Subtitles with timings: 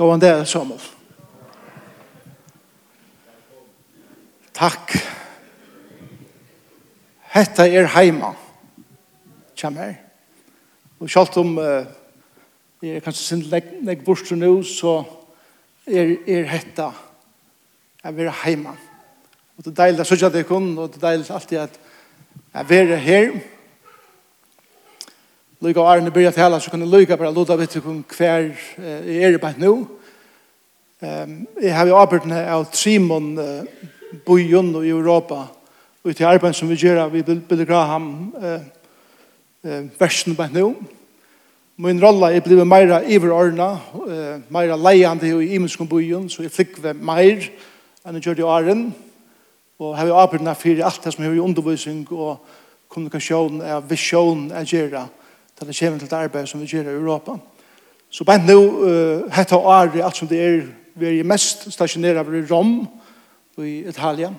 [0.00, 0.80] Gå an det, Samuel.
[4.56, 4.94] Takk.
[7.34, 8.30] Hetta er heima.
[9.60, 9.92] Kjem her.
[11.04, 11.84] Og kjalt om uh,
[12.80, 15.02] jeg er kanskje sin legg, legg bort nå, så
[15.84, 16.88] er, er hetta
[18.00, 18.72] jeg vil heima.
[19.58, 21.80] Og det er deilig, så ikke at jeg kun, og det er deilig alltid at
[22.54, 23.34] jeg vil her,
[25.60, 28.46] Lyga og Arne byrja tala, så kan jeg lyga bare luta vitt om hver
[28.80, 29.58] jeg er i bæt
[31.02, 33.64] Um, Jeg har jo arbeidene av Trimon uh,
[34.26, 35.46] Bojon i Europa,
[36.04, 40.76] og til arbeid som vi gjør, vi Billy Graham uh, versen bæt nu.
[41.76, 46.82] Min rolla er blivet meira iverordna, uh, meira leiande i imenskom bojon, så jeg fikk
[46.82, 47.48] ved meir
[48.04, 48.92] enn jeg gjør i Arne,
[49.78, 52.36] og har jo arbeidene fyrir alt det som er i undervisning og
[52.88, 55.08] kommunikasjon, er visjon, er gjerra,
[55.60, 57.36] da det kommer til det arbeid som vi gjør i Europa.
[58.10, 60.62] Så bare nå, uh, hette og ære, alt som det er,
[60.94, 62.88] vi er mest stasjoneret i Rom,
[63.58, 64.32] i Italia.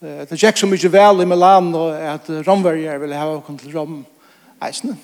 [0.00, 3.74] Uh, det gikk så mye vel i Milan, og at romverger ville ha kommet til
[3.78, 4.04] Rom
[4.62, 4.96] eisene.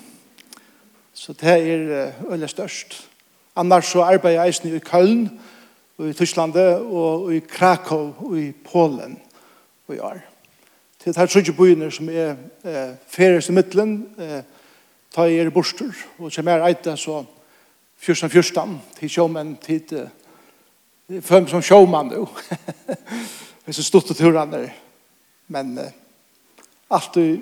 [1.13, 3.07] Så det er uh, øyne størst.
[3.55, 5.27] Annars så arbeider jeg eisene i Köln
[5.97, 9.19] og i Tyskland og i Krakow, og i Polen,
[9.87, 10.23] og i Ar.
[11.03, 14.60] Det er tre byene som er uh, feries i midtelen, uh,
[15.11, 17.21] ta er borster, og som er eit så
[18.01, 20.09] fyrstan fyrstan, til sjåmenn, til
[21.21, 22.27] fem som sjåmann nu.
[23.61, 24.65] Det er så stort turene,
[25.47, 25.89] men uh,
[26.89, 27.39] alt er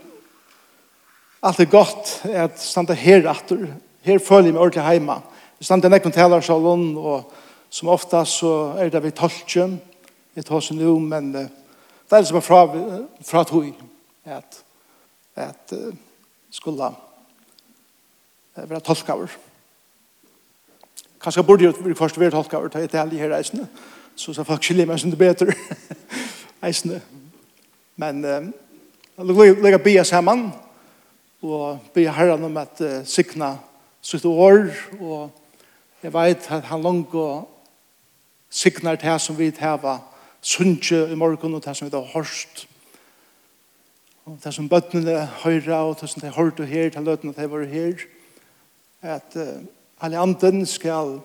[1.41, 3.75] Allt är gott att stanna här efter.
[4.01, 5.21] Här följer mig ordentligt hemma.
[5.57, 7.33] Jag stannar en ekon talarsalon och
[7.69, 9.79] som ofta så er det vi tolkjen,
[10.33, 11.49] vi tar oss nu, men det
[12.09, 12.67] är som är fra,
[13.23, 13.73] fra tog
[14.23, 14.63] at,
[15.35, 15.93] at uh,
[16.49, 16.91] skulle
[18.67, 19.35] være tolkaver.
[21.21, 23.67] Kanskje burde jo først være tolkaver, ta i detalje her eisene,
[24.15, 25.53] så så folk skiljer meg som det bedre
[26.67, 27.02] eisene.
[27.95, 30.49] Men jeg vil legge bia sammen,
[31.42, 33.58] og bia herren om at uh, sikna
[34.02, 35.30] sitt år, og
[36.03, 37.47] jeg vet at han langt og
[38.49, 39.99] signar det som vi heva
[40.41, 42.65] sunnkje i morgen og det som vi har hørst
[44.26, 47.65] og det som bøttene høyra og det som de hørte her til løtene de var
[47.67, 48.05] her
[49.02, 49.61] at uh,
[50.02, 51.20] Helianten skal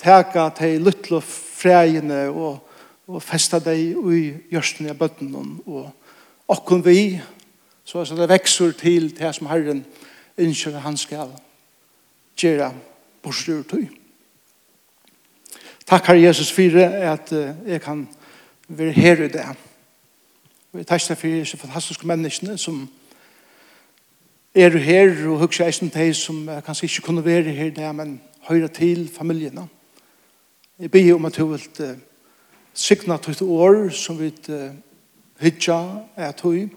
[0.00, 2.58] teka til lytle frægene og,
[3.06, 4.22] og festa deg i
[4.52, 5.90] gjørsten av bøttenen og
[6.48, 7.20] okkur vi
[7.86, 9.84] så at det vekser til det som Herren
[10.36, 11.30] innskjører han skal
[12.36, 12.72] gjøre
[13.22, 13.86] borsdur tøy.
[15.86, 18.08] Takk Herre Jesus for at uh, jeg kan
[18.68, 19.46] være her i det.
[20.72, 22.88] Og jeg takker for disse fantastiske menneskene som
[24.56, 28.20] er du her og hugsa eisen til som kanskje ikke kunne være her der, men
[28.48, 29.68] høyre til familiene.
[30.78, 31.98] Jeg ber om at du vil uh,
[32.74, 34.72] signa til et år som vi uh,
[35.40, 35.76] hitja
[36.16, 36.70] er tog.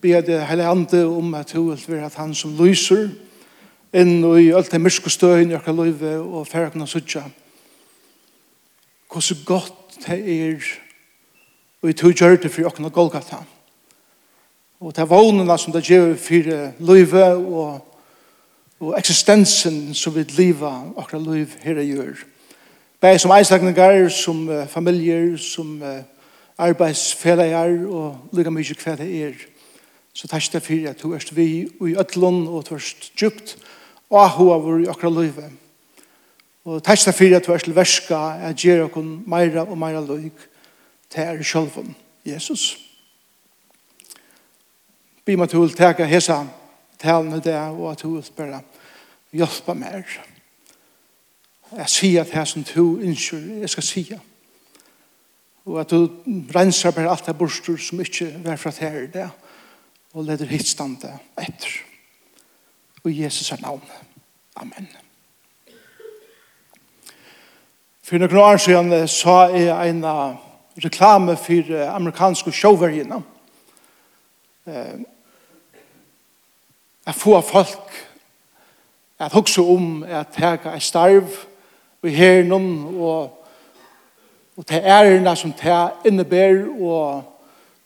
[0.00, 3.08] Ber det hele andre om at du vil være at han som lyser
[3.92, 7.22] inn i alt det mørske støyen i akkurat løyve og ferdene suttja.
[9.12, 10.60] Hvor så godt det er
[11.82, 13.36] og i tog gjør det for akkurat Golgata.
[13.36, 13.59] Golgata
[14.80, 17.80] og det er vågnene som det gjør for livet og,
[18.80, 22.22] og eksistensen som vi lever akkurat liv her i gjør.
[23.00, 26.00] Bare som eislagninger, som uh, familier, som uh,
[26.58, 29.38] arbeidsfeller og lykke mye hva det er.
[30.12, 33.56] Så takk det for at du er vi i Øtlund og du er djupt
[34.10, 35.50] og hoa vår i akkurat livet.
[36.64, 40.00] Og takk det for at du er til verska at gjør dere mer og mer
[40.00, 40.48] lykke
[41.10, 42.89] til er sjølven Jesus
[45.30, 46.34] vi må til å teke hese
[46.98, 48.58] talene der, og at hun bare
[49.30, 50.02] hjelpa mer.
[51.70, 54.18] Jeg sier at her som to innskyr, jeg skal sige.
[55.70, 56.08] Og at du
[56.54, 59.28] renser bare alt det borster som ikke er fra her det,
[60.14, 61.76] og leder hitstande etter.
[63.04, 63.86] Og Jesus er navn.
[64.56, 64.88] Amen.
[68.02, 70.02] For noen år siden sa jeg en
[70.82, 73.22] reklame for amerikanske showvergene.
[74.66, 74.98] Eh,
[77.10, 77.90] at få folk
[79.18, 81.26] at hugsa om at teka ei starv
[82.02, 83.36] og her nun og
[84.56, 85.72] og til ærna som til
[86.04, 87.22] inneber og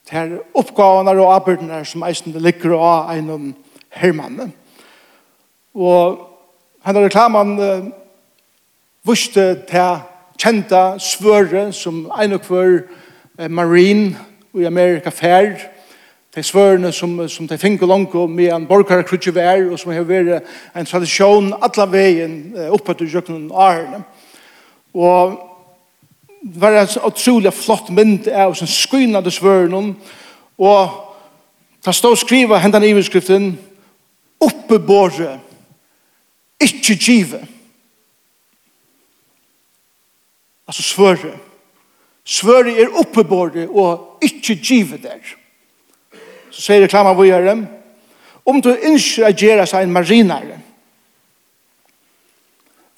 [0.09, 3.55] til oppgavene og arbeidene som eisen det ligger av en
[3.89, 4.53] hermann.
[5.73, 6.19] Og
[6.85, 7.85] henne reklamen uh,
[9.07, 10.03] vuste til
[10.37, 12.81] kjenta svøre som en og hver
[13.39, 14.17] uh, marine
[14.53, 15.55] i Amerika fær
[16.35, 20.43] de svørene som, som de finner langt med en borgarkrutje vær, og som har vært
[20.75, 22.35] en tradisjon alle veien
[22.75, 24.01] oppe til jøkken og årene.
[24.95, 25.37] Og
[26.43, 29.95] det var en utrolig flott mynd av sin skynende svørene,
[30.59, 31.01] og
[31.85, 33.53] da stod skriva hendan i beskriften,
[34.41, 35.39] oppe båre,
[36.61, 37.39] ikke give.
[40.67, 41.33] Altså svøre.
[42.25, 45.21] Svøre er oppe båre, og ikke give der
[46.55, 47.65] så sier reklama vi gjør dem,
[48.47, 50.61] om du ønsker å gjøre seg en marinare,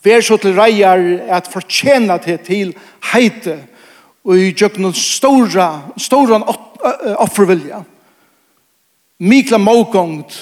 [0.05, 1.01] vær så til reier
[1.33, 2.75] at fortjene til til
[3.11, 3.57] heite
[4.27, 5.67] og i gjøkken stora,
[5.97, 6.37] stora
[7.23, 7.81] offervilja.
[9.23, 10.35] Mikla mågångt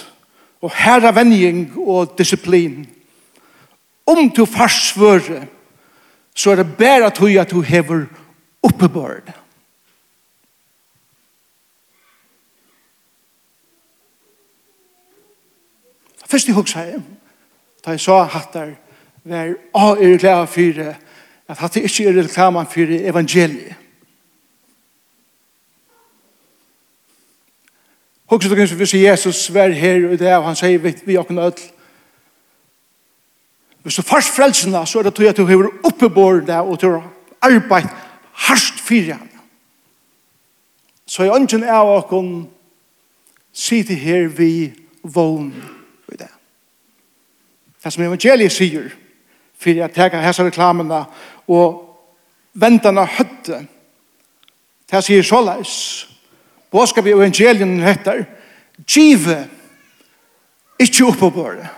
[0.66, 2.82] og herra vending og disiplin.
[4.06, 5.46] Om du farsvøre,
[6.36, 8.06] så er det bare at du hever
[8.66, 9.32] oppebørd.
[16.36, 17.04] Først jeg huksa hjem,
[17.86, 18.16] da jeg så
[18.54, 18.72] der,
[19.24, 20.98] var, å, er glad for at
[21.48, 23.78] hatt hattar ikke er reklama for evangeliet.
[28.28, 31.46] Hugsa du kanskje hvis Jesus var her og det, og han sier vi, vi åkne
[31.46, 31.70] ødel,
[33.84, 36.90] Hvis du først frelsene, så er det tog at du har oppebord det, og du
[36.90, 37.08] har
[37.42, 37.96] arbeidt
[38.34, 39.32] hardt for han.
[41.08, 42.50] Så i ønsken er åkken,
[43.54, 44.74] sitte her vi
[45.04, 45.54] vågn
[47.86, 48.90] det som evangeliet sier,
[49.62, 51.04] for jeg tenker hese reklamene
[51.54, 51.84] og
[52.58, 53.60] ventene høtte,
[54.90, 55.76] det sier såleis,
[56.74, 58.24] båskap i evangelien heter,
[58.90, 59.38] give,
[60.82, 61.70] ikke oppåbøre.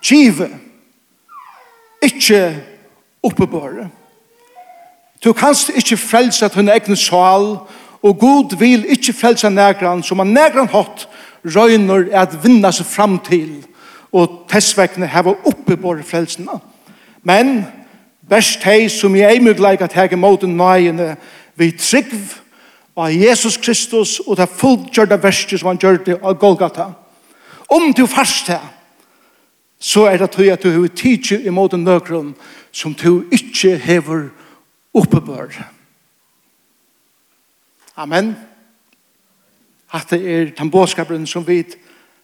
[0.00, 0.48] Give,
[2.02, 2.42] ikke
[3.22, 3.88] oppåbøre.
[5.24, 7.58] Du kanst ikke frelse at hun egnet sal,
[8.00, 11.04] og Gud vil ikke frelse negran, som han negran hatt
[11.44, 13.60] røyner at vinna seg fram til
[14.12, 16.58] og tessvekkene heva oppebore frelsene.
[17.22, 17.64] Men
[18.28, 21.14] best hei som i eimugleik at hege måten nøyene
[21.58, 22.14] vi trygg
[22.96, 26.90] av Jesus Kristus og det fullgjørte verset som han gjør det av Golgata.
[27.70, 28.64] Om du fast her,
[29.80, 32.34] så er det tog at du har tidsi i måte nøkron
[32.72, 34.28] som du ikke hever
[34.94, 35.54] oppebør.
[37.96, 38.34] Amen.
[39.90, 41.64] Hatt det er den bådskapen som vi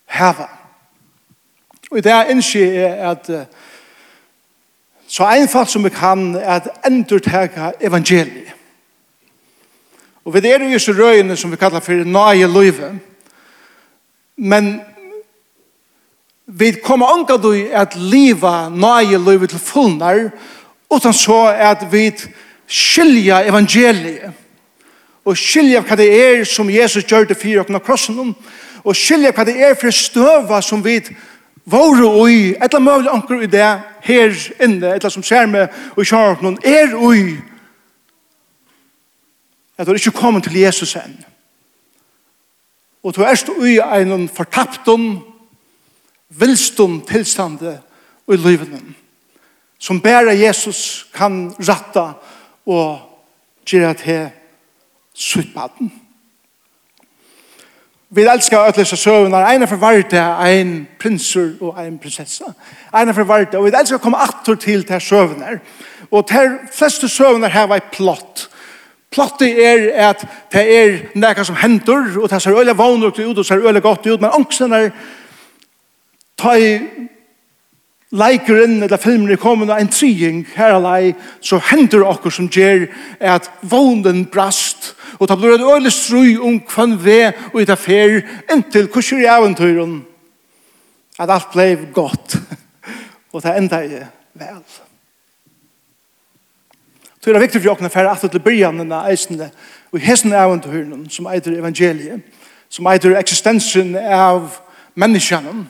[0.06, 0.65] hever.
[1.90, 3.30] Og det er innskje er at
[5.06, 8.52] så einfalt som vi kan er at endurtega evangeliet.
[10.24, 12.98] Og vi er jo så røyene som vi kallar for nøye løyve.
[14.36, 14.80] Men
[16.46, 20.30] vi kommer anka du at liva nøye løyve til fullnar
[20.90, 22.10] utan så at vi
[22.66, 24.34] skilja evangeliet
[25.24, 28.34] og skilja hva det er som Jesus gjør det fyrir okna krossen
[28.84, 31.35] og skilja hva det er for støva som vi skilja
[31.66, 33.70] Våre ui, etla møvlig anker i det
[34.06, 37.40] her inne, etla som ser meg og kjører noen, er ui
[39.76, 41.16] at du er ikke kommet til Jesus enn.
[43.04, 45.18] Og du erst i en fortaptum,
[46.28, 47.76] vilstun tilstande
[48.26, 48.72] i livet
[49.78, 52.12] som bare Jesus kan ratta
[52.66, 52.98] og
[53.66, 54.28] gjøre til
[55.14, 55.92] suttbaden.
[58.14, 59.49] Vi elskar å utløse søvnar.
[59.50, 62.53] Ein er forvarte, ein prinsur og ein prinsessa.
[62.94, 65.58] Ein er forvarte, Og vi elskar å komme attor til til søvnar.
[66.10, 68.48] Og til fleste søvnar her var plott.
[69.10, 73.46] Plottet er at det er nekka som hendur, og det ser øyla vanlukt ut, og
[73.46, 74.91] ser øyla godt ut, men ångsen er
[76.39, 76.79] ta i
[78.13, 82.86] leikeren eller filmen er kommet en trying her alai, så hender okkur som gjer
[83.20, 87.79] at vånden brast, og det blir en øyelig strøy om kvann ve og i det
[87.79, 88.20] fer,
[88.53, 90.05] inntil kurser i eventyren,
[91.19, 92.39] at alt blei godt,
[93.32, 94.63] og det enda er vel.
[97.20, 99.51] Så det er viktig for åkne for at det blir gjerne eisende
[99.93, 102.22] og hesten eventyren som eitir evangeliet,
[102.70, 104.60] som eitir eksistensen av
[104.94, 105.65] menneskene,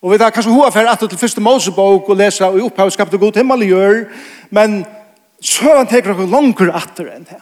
[0.00, 3.20] Og vi tar kanskje hoa fer atter til første Mosebok og lesa og opphav skapte
[3.20, 3.98] god himmel gjør,
[4.50, 4.80] men
[5.44, 7.40] søvann teker dere langer atter enn det.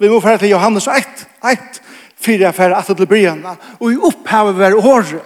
[0.00, 1.80] Vi må fer til Johannes 1, 1,
[2.24, 5.20] 4 fer atter til Brianna, og i opphav var året.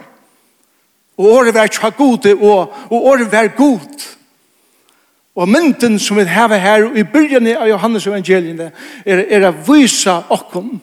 [1.19, 4.07] Og året var tja gode, og, og året var god.
[5.39, 8.73] Og mynden som vi har her i byrjan av Johannes evangeliene
[9.07, 10.81] er, er å vise okkom,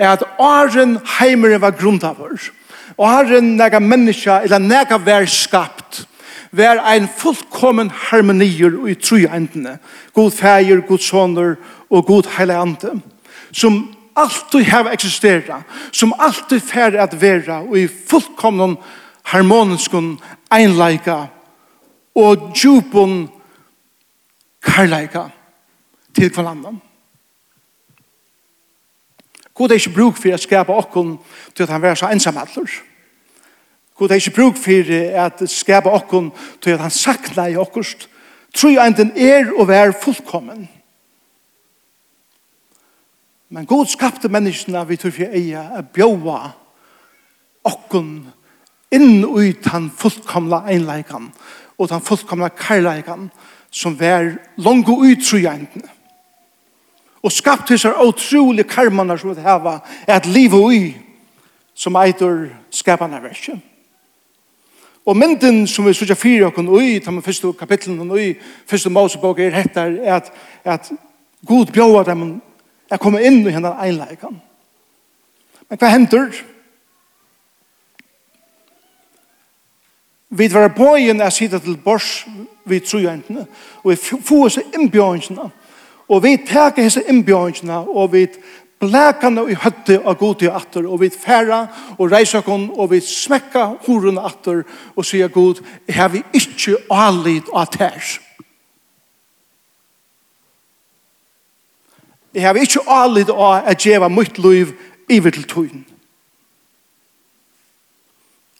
[0.00, 2.48] er at åren heimere var grunnt av oss
[3.00, 6.02] Og herren nega menneska, eller nega vær skapt,
[6.52, 9.78] vær ein fullkommen harmonier i trojendene.
[10.12, 11.54] God feir, god soner
[11.88, 12.98] og god heileande,
[13.52, 13.80] som
[14.16, 18.76] alltid har eksistera, som alltid fer at vera og i fullkommen
[19.32, 20.18] harmoniskun
[20.52, 21.22] einleika
[22.14, 23.28] og djupun
[24.62, 25.28] karleika
[26.14, 26.80] til hver annan.
[29.54, 31.18] God er ikke bruk for å skapa okkon
[31.54, 32.38] til at han vær så ensam.
[34.00, 34.92] God har ikke bruk for
[35.24, 36.30] at skapa okkon
[36.64, 38.06] til at han sakna i okkurst.
[38.56, 40.68] Tror jeg enten er og vær fullkommen.
[43.50, 46.38] Men God skapte menneskene vi tror for eia er bjóa
[47.68, 48.10] okkon
[48.88, 51.28] inn i den fullkomla einleikan
[51.76, 53.28] og den fullkomna karleikan
[53.70, 55.84] som vær langt ut tror jeg enten.
[57.20, 60.94] Og skapte seg utrolig karmanar som vi hava et liv og i
[61.74, 63.20] som eitur skapana.
[65.06, 68.34] Og mynden som vi sørger fyrir okken ui, ta med første kapitlen og ui,
[68.66, 70.32] første Mosebok er hettar, er at,
[70.64, 70.92] at
[71.46, 72.40] god bjóa dem
[72.90, 74.40] er kommet inn i hendan einleikan.
[75.70, 76.34] Men hva hender?
[80.30, 82.26] Vi var på igjen er sida til bors
[82.64, 83.46] vi trujentene,
[83.82, 85.48] og vi får hese innbjørnsene,
[86.08, 88.26] og vi teka hese innbjørnsene, og vi
[88.80, 91.60] blækane i høtte av god til atter, og vi færa
[91.98, 94.64] og reisa kon, og vi smekka horen atter,
[94.96, 98.18] og sier god, har vi ikke alit av tærs.
[102.34, 104.72] Jeg har ikke alit av at djeva mitt liv
[105.10, 105.86] iver til tøyen.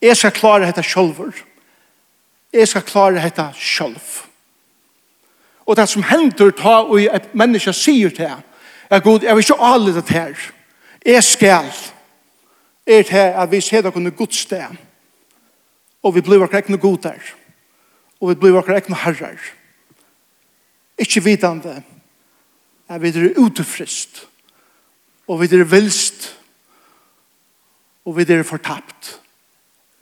[0.02, 1.44] Jeg skal klare dette sjølver.
[2.52, 4.26] Jeg skal klare dette sjølv.
[5.70, 8.32] Og det som hender ta og et menneske sier til
[8.90, 10.52] at god, jeg vil ikke alle det her.
[11.06, 11.72] Jeg skal
[12.86, 14.76] er til at vi ser dere kunne god sted.
[16.02, 17.22] Og vi blir akkurat noe god der.
[18.20, 19.38] Og vi blir akkurat noe herrer.
[20.98, 21.82] Ikke vidende
[22.88, 24.26] at vi er utefrist.
[25.28, 26.36] Og vi er vilst.
[28.04, 29.20] Og vi er fortapt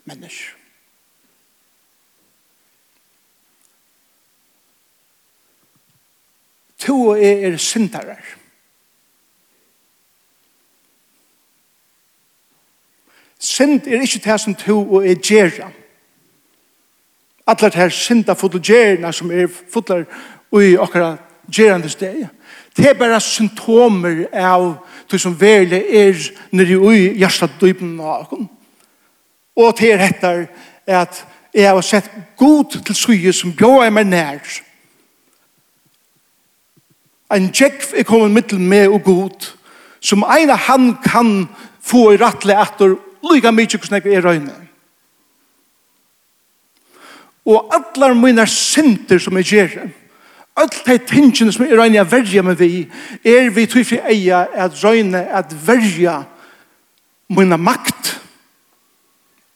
[0.04, 0.54] mennesker.
[6.78, 8.16] To og jeg er syndere.
[13.38, 15.70] Synd er ikke det som to og er gjerra.
[17.46, 20.04] Atler her synda fotogerna som er fotler
[20.52, 21.16] i okkara
[21.52, 22.26] gerande steg.
[22.76, 24.74] Det er bare symptomer av
[25.10, 26.18] det som verlig er
[26.52, 28.48] nere i hjertet dypen av okken.
[29.56, 30.46] Og det er etter
[30.86, 34.42] at jeg har sett god til suje som bjør er meg nær.
[37.34, 39.50] En tjekk er kommet mittel med og god
[40.00, 41.48] som ene han kan
[41.82, 42.94] få i rattle etter
[43.32, 44.54] lika mykje hvordan jeg er røyne.
[47.48, 49.88] Og allar mine synder som jeg gjør,
[50.58, 52.88] all de tingene som jeg røyne er verja med vi,
[53.24, 56.22] er vi tog for eia at røyne at verja
[57.28, 58.14] mine makt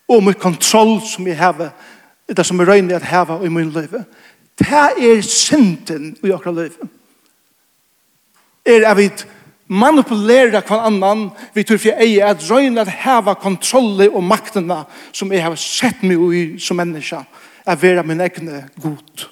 [0.08, 1.72] og min kontroll som jeg har
[2.28, 3.94] det som jeg røyne at heve i min liv.
[4.58, 6.88] Det er synden i akkurat liv.
[8.64, 9.10] Er at vi
[9.72, 15.32] manipulera kvann annan vi tror for jeg at røyne at heva kontrolle og maktene som
[15.32, 17.22] jeg har sett meg i som menneske
[17.62, 19.30] er vera min egne god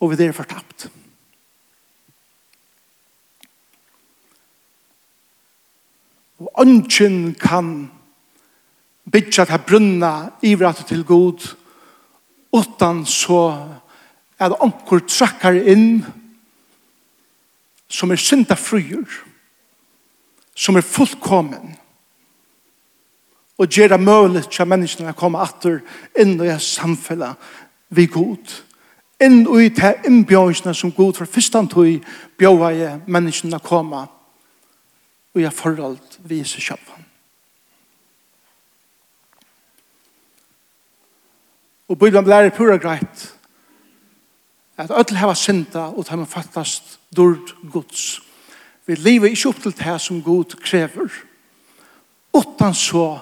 [0.00, 0.88] og vi er fortapt.
[6.36, 7.88] Og ønsken kan
[9.08, 10.12] bytja til brunna
[10.44, 11.46] ivrat til god
[12.52, 13.40] utan så
[14.38, 16.04] at onkur trakkar inn
[17.88, 19.06] som er synda fryer,
[20.54, 21.76] som er fullkommen,
[23.58, 25.80] og gjør det mulig til menneskene å komme atter
[26.18, 27.40] inn i samfunnet
[27.88, 28.52] vi god.
[29.22, 34.02] Inn i de innbjørnsene som god for første tog bjør jeg menneskene å komme
[35.36, 36.92] og jeg forhold viser selv.
[41.88, 43.35] Og Bibelen lærer pura greit
[44.76, 48.20] at öll hava synda og ta man fattast dord gods.
[48.86, 51.10] Vi lever ikkje opp til det som god krever.
[52.36, 53.18] Utan så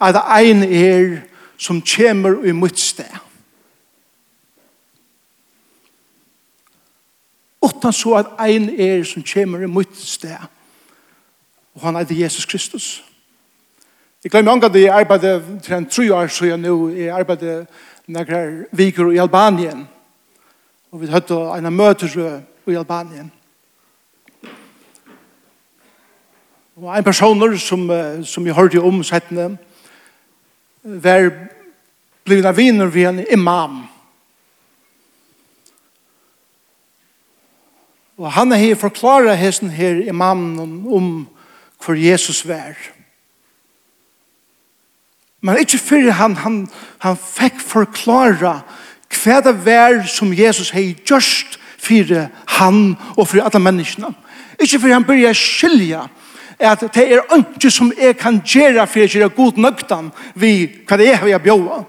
[0.00, 1.20] er det ein er
[1.58, 3.12] som kjemer i mitt sted.
[7.62, 10.36] Utan så er det ein er som kjemer i mitt sted.
[11.74, 13.04] Og han er det Jesus Kristus.
[14.24, 17.66] Jeg glemmer angan det jeg arbeidet til en tru år, så jeg nå jeg arbeidet
[18.06, 19.78] nægra viker i Albanien.
[19.80, 19.99] Og
[20.90, 23.32] Og vi hadde en møterø i Albanien.
[26.76, 27.90] Og en person som,
[28.24, 29.58] som jeg hørte om settene,
[30.82, 31.30] var
[32.24, 33.82] blevet av viner ved en imam.
[38.20, 41.28] Og han har forklaret hesten her imamen om om
[41.84, 42.76] hvor Jesus var.
[45.40, 46.68] Men ikke før han, han,
[46.98, 48.60] han fikk forklaret
[49.10, 52.26] hva det var som Jesus hei gjørst for
[52.60, 54.12] han og for alle menneskene.
[54.60, 56.06] Ikke for han byrja skilja
[56.60, 60.98] at det er ikke som jeg kan gjøre for jeg gjør god nøktan vi hva
[61.00, 61.86] det er vi har bjøret.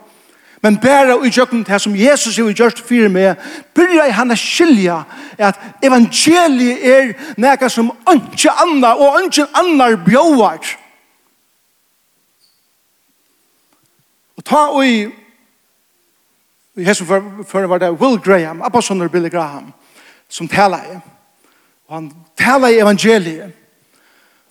[0.63, 3.36] Men bare i jøkken det som Jesus har gjort for meg,
[3.74, 5.00] byrja han å skilja
[5.38, 10.78] at evangeliet er noe som ikke andre og ikke annar bjøret.
[14.38, 15.10] Og ta og i
[16.78, 17.08] I hesson
[17.48, 19.74] før var det Will Graham, Abbasoner Billy Graham,
[20.30, 21.00] som tala i.
[21.88, 23.51] Og han tala i evangeliet.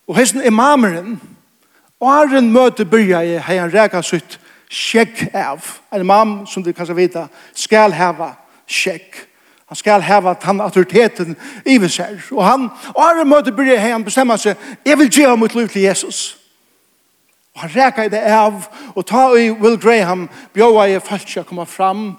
[0.09, 1.21] Og hesson imameren,
[2.01, 4.39] og herren møte byrja i hei han reka sitt
[4.71, 5.65] skjegg av.
[5.93, 8.35] En imam, som du kanskje vita, skal heva
[8.67, 9.17] skjegg.
[9.71, 12.21] Han skal heva tann autoriteten i seg.
[12.33, 15.55] Og han, og herren møte byrja i hei han bestemma seg, jeg vil gjøre mitt
[15.55, 16.40] liv til Jesus.
[17.61, 18.63] Og han reka i det av,
[18.97, 22.15] og ta i Will Graham, bjóa i falskja koma fram,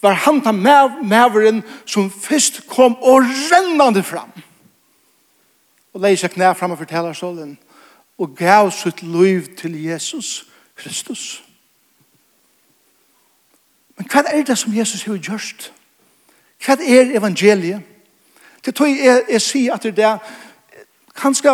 [0.00, 4.32] var han ta maveren som først kom og rennande fram.
[5.92, 7.58] Og leie seg knæ fram og fortella stålen,
[8.18, 11.44] og gav sitt liv til Jesus Kristus.
[13.98, 15.72] Men hva er det som Jesus har gjort?
[16.64, 17.84] Hva er evangeliet?
[18.64, 20.18] Det tror jeg jeg sier at det er
[21.20, 21.52] kanskje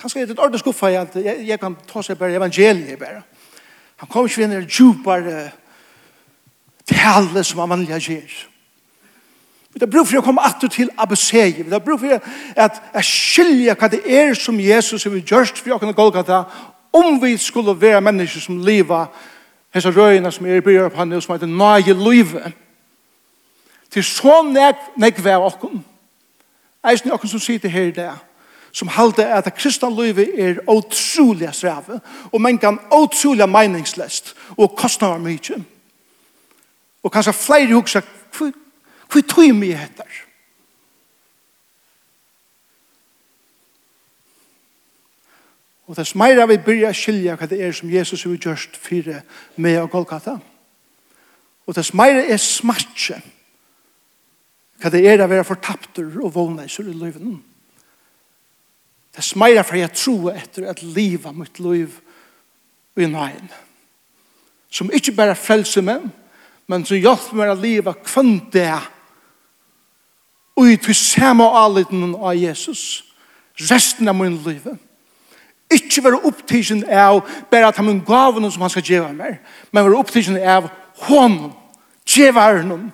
[0.00, 1.14] Kanskje er det et ordentlig skuffa i alt.
[1.14, 3.22] Jeg, jeg kan ta seg bare evangeliet bare.
[4.00, 5.50] Han kom ikke inn i en djupare
[6.88, 8.38] tale som han vanlig gjør.
[9.70, 11.32] Vi har brug for å komme atter til ABC.
[11.60, 12.16] Vi har brug for
[12.56, 16.44] at jeg skiljer hva det er som Jesus har gjort for å kunne Golgata
[16.90, 19.06] om vi skulle være mennesker som lever
[19.74, 22.50] hese røyene som er i byer på henne som heter Nage Løyve.
[23.90, 25.84] Til så nek, nek vi av okken.
[26.82, 28.18] Eisen okken som sitter her i dag
[28.72, 32.00] som halde at det kristne livet er utrolig strave,
[32.32, 35.64] og man kan utrolig meningsløst, og kostnader mye.
[37.02, 38.00] Og kanskje flere hukser,
[39.10, 40.26] hvor tog mye heter?
[45.90, 49.24] Og det smeira vi byrja skilja hva det er som Jesus har gjort fyrir
[49.58, 50.36] meg og Golgata.
[51.66, 53.18] Og det smeira er smatje
[54.80, 57.40] hva det er å være fortapter og vågneiser i løyvenen.
[59.16, 61.98] Det smeira for jeg tror etter at livet mitt liv
[62.96, 63.50] i nøyen.
[64.70, 66.06] Som ikke bare frelser meg,
[66.70, 68.70] men som hjelper meg å leve kvann det
[70.60, 73.02] og i til samme avliten av Jesus
[73.70, 74.66] resten av min liv.
[75.70, 79.38] Ikke være opptidsen av bare at han min gavene som han skal gjøre meg,
[79.70, 80.68] men være opptidsen av
[81.06, 81.52] hånden,
[82.10, 82.90] gjeveren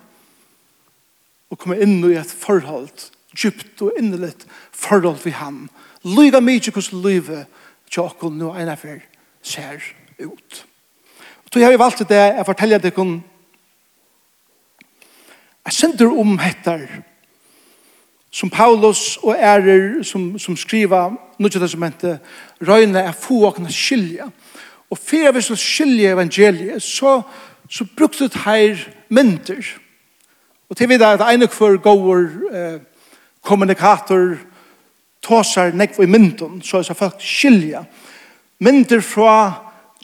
[1.50, 4.44] og komme inn i et forhold, djupt og innelitt
[4.76, 5.66] forhold vi han,
[6.04, 7.44] Lyga mykje hos lyve
[7.90, 9.00] tjokken nu enn fyr
[9.42, 9.80] ser
[10.20, 10.64] ut.
[11.44, 13.18] Og tog har vi valgt det jeg forteller deg om
[15.66, 16.82] jeg sender om hettar
[18.30, 22.20] som Paulus og ærer som, som skriver Nudja testamentet
[22.64, 24.24] røyne er få åkne skilje.
[24.90, 27.22] og fyrir vi skal skilje evangeliet så,
[27.70, 28.78] så brukte det her
[29.08, 29.64] mynter
[30.68, 32.80] og til videre at ene kvar går eh,
[33.42, 34.55] kommunikator kommunikator
[35.26, 37.82] tåsar nekv i mynden, så er det folk skilja.
[38.62, 39.36] Mynder fra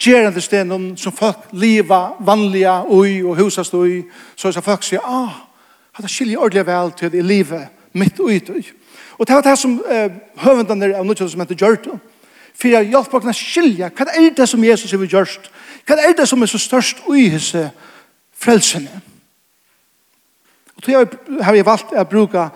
[0.02, 4.02] gjerande stenen som folk liva vanliga ui og husast ui,
[4.37, 5.44] så er det folk sier, ah,
[5.92, 8.64] hatt skilja ordelig vel til i livet mitt ui ui.
[9.18, 10.11] Og det var det som eh,
[10.42, 11.98] høvendene av nødvendig som heter Gjørto,
[12.52, 15.48] for jeg hjelper å skilja, hva er det som Jesus har gjørst?
[15.87, 17.70] Hva er det som er så størst ui hese
[18.38, 19.00] frelsene?
[20.76, 21.04] Og så
[21.42, 22.48] har jeg valgt å bruke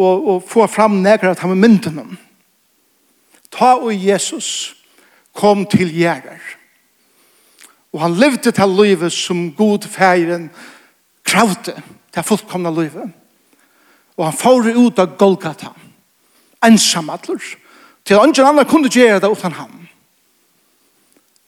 [0.00, 2.18] og, og få fram nekker at han var mynden om.
[3.50, 4.76] Ta og Jesus
[5.36, 6.40] kom til gjerder.
[7.92, 10.50] Og han levde til livet som god feiren
[11.26, 11.74] kravte
[12.14, 13.10] til fullkomna livet.
[14.16, 15.72] Og han får ut av Golgata,
[16.64, 17.40] ensamadler
[18.04, 19.88] til at ingen annen kunne gjøre det utan ham.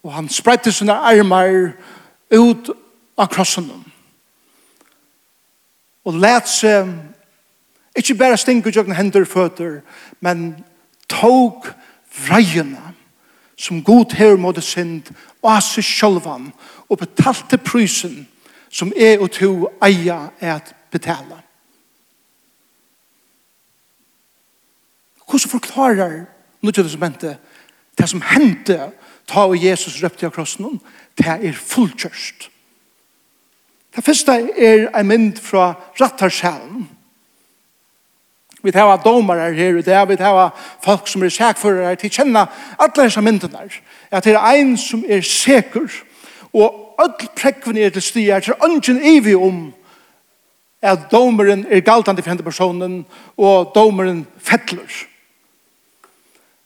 [0.03, 1.73] Og han spredte sine armar
[2.33, 2.71] ut
[3.19, 3.71] av krossen
[6.03, 6.89] og let seg
[7.97, 9.81] Ikke bare stinke ut utjøkken hender føtter,
[10.21, 10.65] men
[11.09, 11.67] tog
[12.29, 12.95] vreiene
[13.57, 16.51] som god her mot det synd og av seg sjølvan
[16.89, 18.23] og betalte prysen
[18.73, 21.43] som er og to eia er at betale.
[25.29, 26.23] Hvordan forklarer
[26.63, 27.39] Nye testamentet
[27.99, 28.93] det som hendte
[29.27, 30.79] ta og Jesus røpte av krossen
[31.19, 32.49] det er fullkjørst.
[33.93, 36.87] Det første er en mynd fra Rattarskjælen.
[38.63, 39.03] Vi tar av
[39.35, 40.51] her her, vi tar av
[40.85, 42.47] folk som er sækfører her, til kjenna
[42.79, 43.69] alle disse myndene.
[44.11, 45.91] At det er en som er sikker,
[46.53, 49.73] og all prekven er til styr, til ønsken evig om
[50.83, 55.07] at domeren er galtande for henne personen, og domeren fettler.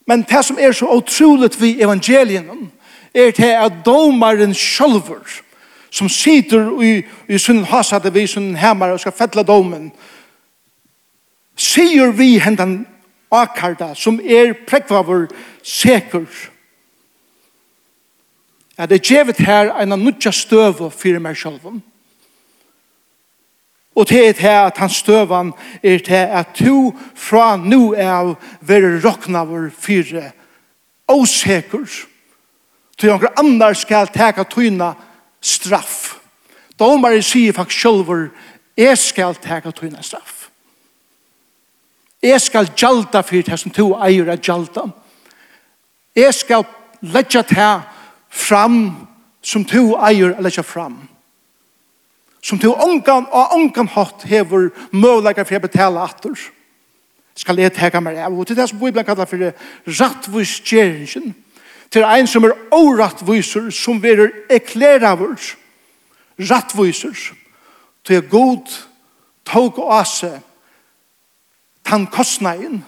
[0.06, 2.72] Men det som er så utroligt vi evangelien,
[3.14, 5.24] er til at domaren sjølver,
[5.90, 10.15] som sitter i, i sin hasade vi, sin hemmar, og skal fettla domen, og
[11.56, 12.84] sier vi hendan
[13.32, 15.26] akarda som er prekvavur
[15.62, 16.28] sekur.
[18.78, 21.82] At det gjevet her en av nudja støv fyrir meg sjálfum
[23.96, 29.00] og til et her at han støvan er til at to fra nu av være
[29.04, 30.34] roknavur fyrir
[31.08, 31.88] osekur
[32.98, 34.92] til noen andar skal teka tyna
[35.40, 36.16] straff.
[36.78, 38.28] Domare sier faktisk sjølver,
[38.76, 40.35] jeg skal teka tyna straff.
[42.26, 44.88] Jeg skal gjalda for det som to eier er gjalda.
[46.16, 46.64] Jeg skal
[47.06, 47.74] letja det
[48.32, 48.80] fram
[49.46, 50.98] som to eier er letja fram.
[52.42, 56.34] Som to ångan og ångan hatt hever møvleikar for jeg betala atter.
[57.36, 58.34] Skal jeg teka meg av.
[58.34, 59.52] Og til det som Bibelen kallar for
[59.86, 61.34] rattvis gjerringen.
[61.90, 65.38] Til ein som er orattviser som verer eklæravur
[66.50, 67.14] rattviser.
[68.06, 68.72] Til god
[69.46, 70.32] tog og ase
[71.86, 72.84] tann kostnaden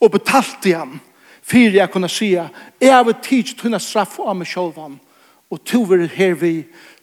[0.00, 0.98] og betalte ham
[1.42, 4.78] for jeg kunne si jeg har tid til å straffe av meg selv
[5.50, 6.54] og to er her vi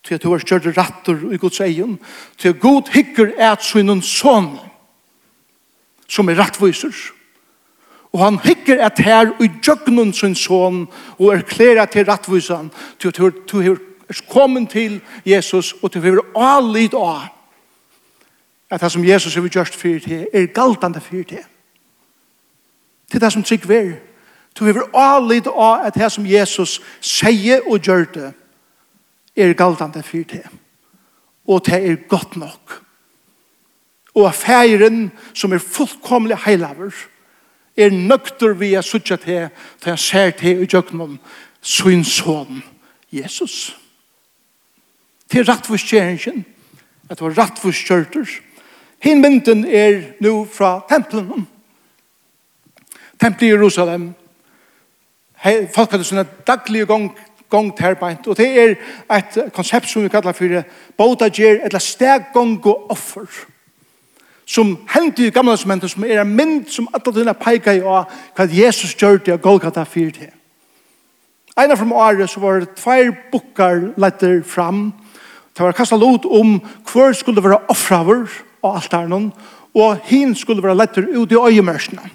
[0.02, 1.98] Til at du har kjørt rattur i Guds egen,
[2.38, 4.54] til at god hikker et sønnen sånn,
[6.08, 6.94] som er rattviser.
[8.12, 10.84] Og han hikker et her i djøgnen sin sånn,
[11.18, 13.78] og erklærer til rattviseren, til at du har
[14.28, 17.30] kommet til Jesus, og til at du har allit av,
[18.72, 21.44] at det som Jesus har gjort fyrir til, er galtande fyrir til.
[23.10, 24.11] Til det som trygg verir.
[24.58, 28.32] Du hever alit av at det som Jesus sier og gjør det
[29.36, 30.44] er galtande for det.
[31.48, 32.82] Og det er godt nok.
[34.14, 36.92] Og affæren som er fullkomlig heilaver
[37.76, 39.48] er nøkter vi er suttja til
[39.80, 41.18] til han ser til i djøknum
[41.62, 42.62] sin son
[43.12, 43.76] Jesus.
[45.30, 46.44] Til rattforskjeringen
[47.08, 48.28] at det var rattforskjørter
[49.02, 51.48] Hin mynden er nu fra tempelen.
[53.20, 54.12] Tempel i Jerusalem
[55.42, 57.10] hei, folk hadde sånne daglige gong,
[57.52, 58.76] gong terbeint, og det er
[59.12, 60.62] et konsept som vi kallar for
[60.96, 63.26] båda gjer, bodager, steg gong og offer,
[64.46, 68.10] som hendte i gamle testamentet, som er en mynd som alle tøyne peikar i av
[68.36, 70.32] hva Jesus gjør det og Golgata 4 til.
[71.58, 74.92] Einar fra året så var det tveir bukkar letter fram,
[75.52, 76.56] det var kastet lot om
[76.88, 78.24] hver skulle være offraver
[78.64, 79.32] av noen,
[79.76, 82.08] og hin skulle være letter ut i øyemørsene.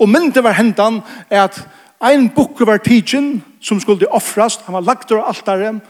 [0.00, 1.60] Og myndet var hentan er at
[2.00, 4.62] Ein bukke var tidsin som skulle offrast.
[4.64, 5.80] Han var lagt av altare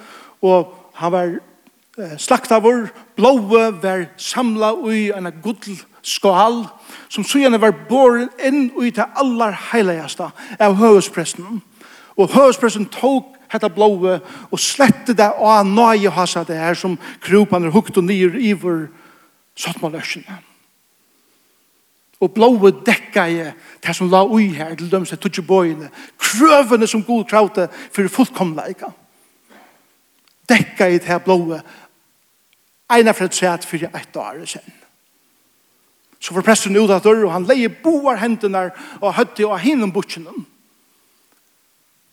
[0.43, 1.29] og han var
[1.99, 2.89] eh, slaktavur.
[3.17, 6.65] Blåa var samla ui en gudl skål
[7.09, 11.63] som sujane var boren inn ui til allar heiligasta av høvespresten.
[12.19, 14.19] Og høvespresten tok hetta blåa
[14.51, 18.53] og slette det av nøye hasa det her som kropan er hukt og nyr i
[18.53, 18.89] vår
[19.59, 20.50] sottmåløsjene
[22.21, 23.39] og blåa dekka i
[23.81, 28.91] det som la ui her til dømse tutsi bøyene, krøvene som god krauta for fullkomleika.
[30.49, 31.63] Dekka i det blåa
[32.91, 34.77] eina fra tret for eit år sen.
[36.21, 38.67] Så var presten ut av dør, og han leie boar hendene
[39.01, 40.45] og høtti og hinnom butjenen.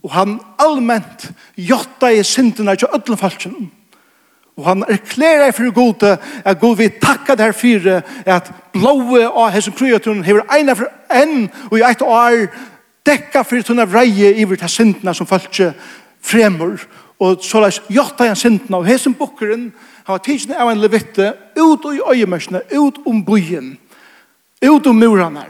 [0.05, 1.27] Og han allment
[1.59, 3.71] jotta i syndene til ødlen falskjenen.
[4.57, 9.51] Og han erklærer for Gud at Gud vil takke det her fyre at blåe av
[9.53, 12.47] hessen kreaturen hever eina for enn og i eit år
[13.05, 15.73] dekka fyrir tunna vreie i til syndene som følte
[16.21, 16.81] fremur.
[17.19, 18.77] Og så leis jotta igjen syndene.
[18.77, 19.71] Og hessen bukkeren
[20.07, 23.77] han var tidsne av en levitte ut i øyemørsene, ut om byen
[24.61, 25.45] ut om murene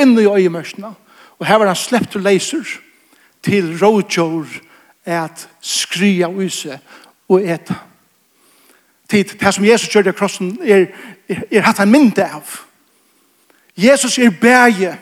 [0.00, 0.94] inn i øyemørsene.
[1.38, 2.66] Og her var han slept til leiser
[3.42, 4.50] til rådjord
[5.04, 6.78] at skria use
[7.28, 7.74] og eta
[9.12, 10.86] tid, det som Jesus gjør det krossen, er,
[11.28, 12.58] er, er hatt han mynd av.
[13.76, 14.96] Jesus er bæge.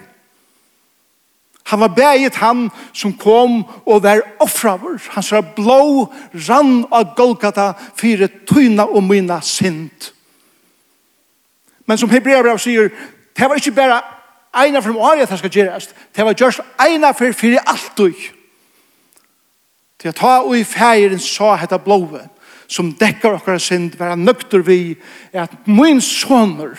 [1.70, 4.98] Han var bæget han som kom og var offraver.
[5.10, 6.12] Han sa blå
[6.48, 10.12] rann av Golgata fire tøyna og myna sint.
[11.86, 12.90] Men som Hebreabra sier,
[13.36, 14.00] det var ikke bare
[14.54, 15.88] eina for året det skal gjøres.
[16.16, 18.10] Det var gjørs eina for fire alt du.
[20.00, 22.26] Til å ta og i feiren sa hette blået
[22.70, 24.96] som dekker okkar synd, være nøkter vi,
[25.32, 26.78] er at min soner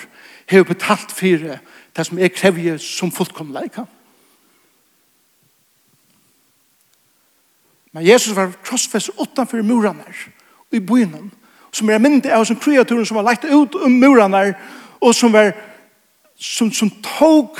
[0.51, 1.59] har betalt fyrir
[1.95, 3.83] det som jeg krevje som fullkomleika.
[7.91, 11.31] Men Jesus var krossfest utanfor murene og i byen,
[11.71, 14.53] som er mynd av som kreaturen som var lagt ut om murene,
[15.01, 15.51] og som var
[16.41, 17.59] som, som tog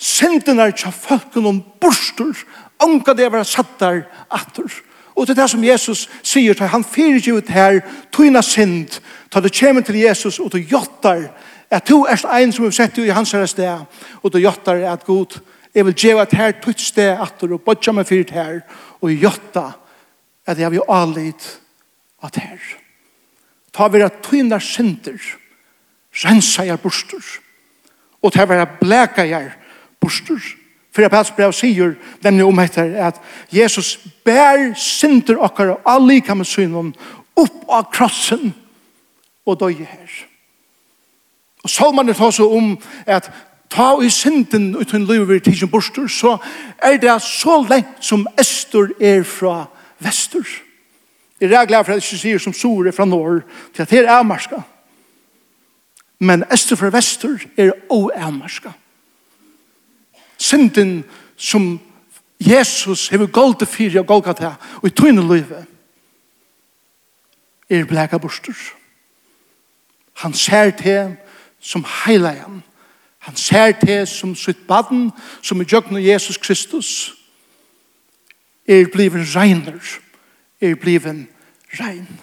[0.00, 2.36] syndene til folkene om borster,
[2.80, 4.68] anka det var satt der atter,
[5.20, 8.94] Og det er det som Jesus sier, til han fyrir ikke ut her, tøyna synd,
[9.28, 11.26] ta det kjemen til Jesus, og du jottar,
[11.68, 13.84] at du er ein som er sett i hans herre sted,
[14.22, 15.36] og du jottar at god,
[15.74, 18.62] jeg vil djeva et her tøyt sted atter, og bodja meg fyrir her,
[19.02, 19.66] og jotta,
[20.48, 21.50] at jeg vil alit
[22.24, 22.64] at her.
[23.76, 25.20] Ta vi at tøyna synder,
[26.24, 27.28] rensa jeg borster,
[28.22, 29.52] og ta vi at bleka jeg
[30.00, 30.40] bostur,
[30.90, 33.20] Fyrir Pels brev sier nemlig om etter at
[33.54, 36.94] Jesus bær synder okkar og allika med synen
[37.38, 38.50] upp av krossen
[39.46, 40.10] og døye her.
[41.62, 43.30] Og så man det også om at
[43.70, 46.36] ta i synden uten liv i tidsen borster, så
[46.82, 49.66] er det så lengt som Øster er fra
[49.98, 50.46] Vester.
[51.40, 53.40] Jeg er glad for at jeg sier som Sore fra Norr
[53.74, 54.60] til at her er Amerska.
[56.20, 58.70] Men Øster fra Vester er også Amerska
[60.40, 61.04] synden
[61.36, 61.80] som
[62.40, 65.64] Jesus hever golde fyrir og Golgata og i tøyne løyve
[67.70, 68.56] er blæka bostur.
[70.16, 71.16] Han ser til
[71.60, 72.62] som heilajan.
[73.18, 75.10] Han ser til som sitt baden
[75.42, 77.14] som i djøkken Jesus Kristus
[78.68, 80.00] er bliven reiner
[80.60, 81.28] er bliven
[81.80, 82.20] regn.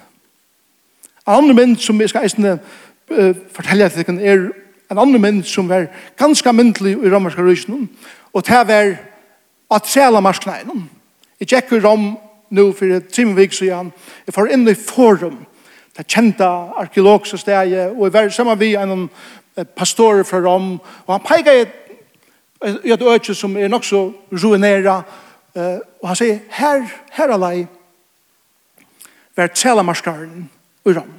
[1.27, 2.59] Andre mynd som jeg skal eisne
[3.11, 4.49] uh, fortelle at det er
[4.91, 7.89] en annen mynd som var ganske myndelig i romerska rysen,
[8.33, 8.93] og det var
[9.75, 10.89] at sæla marskneinen.
[11.39, 12.15] Jeg gikk i Rom
[12.49, 13.91] nå for et time vik, siden,
[14.25, 15.41] jeg får inn i forum,
[15.97, 16.45] det kjente
[16.79, 19.09] arkeologiske stedet, og jeg var sammen med en
[19.75, 21.65] pastor fra Rom, og han peker
[22.85, 25.01] i et øke som er nok så ruinera,
[25.55, 27.67] uh, og han sier, her, her er lei,
[29.37, 30.49] var tælamarskaren
[30.85, 31.11] i Rom.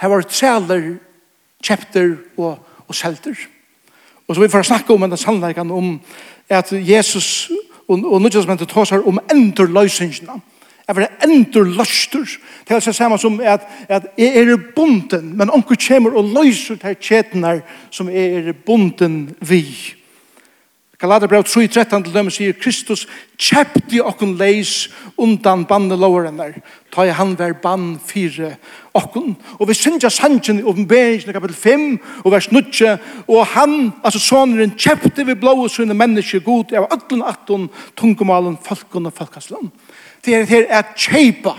[0.00, 0.96] Her var tæler,
[1.62, 2.58] kjepter og
[2.90, 3.38] og selter.
[4.28, 5.94] Og så vi får snakke om en sannleikene om
[6.50, 7.50] at Jesus
[7.88, 10.40] og, og nødvendig tåsar om endurløysingene.
[10.88, 12.26] Jeg vil endurløster.
[12.68, 16.96] Det er samme som at, at jeg er bunden, men onker kommer og løser til
[17.00, 19.94] kjetene som jeg er bunden vi.
[21.00, 23.06] Galaterbrev 3.13 til dem sier Kristus
[23.40, 26.58] kjepte okkun leis undan banne lovarennar
[26.92, 28.56] ta i han ver bann fire
[28.92, 29.36] okkun.
[29.58, 34.76] og vi syndja sannsyn i oppenberingen kapitel 5 og vers 9 og han, altså soneren
[34.76, 39.72] kjepte vi blå og sunne menneske god av ötlen atton tungumalen folkun og folkaslan
[40.24, 41.56] det er det her er kjeipa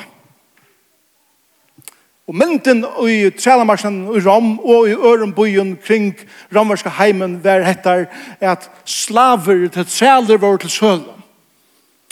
[2.31, 6.13] Og mynden i Trelamarsen i Rom og i Ørenbyen kring
[6.55, 8.05] romerske heimen var hettar
[8.39, 11.19] at slaver til treler var til sølen.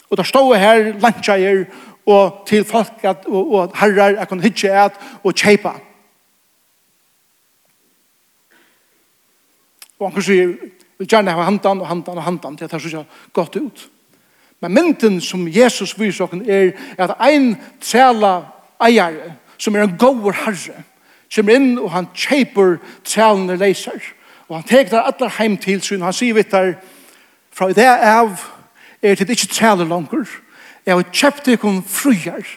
[0.09, 1.63] Og der stod her lantjeier
[2.05, 5.73] og til folk at, og, og herrar jeg kunne hitje et og kjeipa.
[9.99, 10.39] Og han kan si,
[10.99, 13.03] vil gjerne ha handan og handan og handan til at det ser
[13.33, 13.89] godt ut.
[14.59, 18.41] Men mynden som Jesus viser oss er at ein trela
[18.83, 20.83] eier som er en gåver herre,
[21.29, 23.99] som er inn og han kjeiper trælende leiser.
[24.49, 26.73] Og han tek der alle heim til sin, han sier vitt der,
[27.53, 28.39] fra det av
[29.01, 30.25] er det ikke træle langer,
[30.85, 32.47] jeg har kjøpt det kun fruer,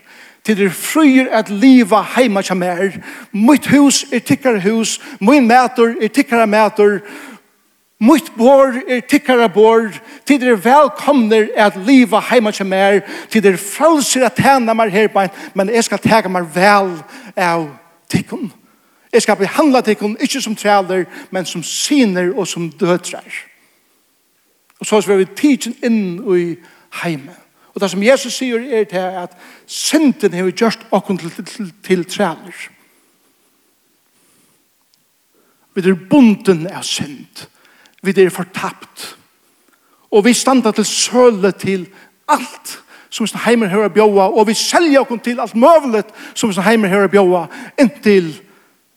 [0.45, 2.97] til det fruer at liva heima som er,
[3.33, 6.99] Mitt hus er tikkare hus, min mæter er tikkare mæter,
[8.03, 9.93] Mitt bor er tikkara bor,
[10.27, 12.99] til dere velkomner at liva heima til mer,
[13.31, 16.97] til dere frelser at tæna mer på men jeg skal tega mer vel
[17.37, 17.69] av
[18.11, 18.51] tikkun.
[19.13, 23.39] Jeg skal behandla tikkun, ikke som træler, men som syner og som dødrar.
[24.81, 26.57] Og så er vi tidsin inn i
[27.05, 27.37] heime.
[27.75, 29.37] Og det som Jesus sier er til at
[29.67, 32.69] synden har gjort okkur til, til, til træler.
[35.75, 37.47] Vi er bunden av synd.
[38.03, 39.17] Vi er fortapt.
[40.11, 41.87] Og vi standa til søle til
[42.29, 42.79] alt
[43.13, 46.89] som sin heimer høyre bjóa, og vi selja okkur til alt møvlet som sin heimer
[46.89, 47.47] høyre bjóa,
[47.81, 48.33] inntil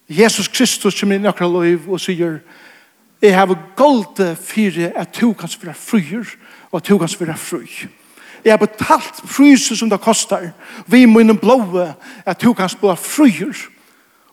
[0.09, 2.39] Jesus Kristus som er i nøkra loiv og sier,
[3.21, 6.35] jeg har golde fyrir at du kan være fryer,
[6.71, 7.87] og at du kan være fry.
[8.45, 10.51] Jeg har betalt fryset som det kostar,
[10.87, 11.93] vi må innom blåa,
[12.25, 13.67] at du kan være fryer.